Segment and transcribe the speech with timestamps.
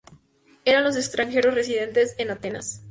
[0.65, 2.79] Eran los extranjeros residentes en Atenas.